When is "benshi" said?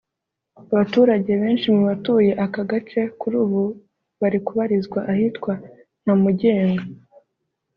1.41-1.67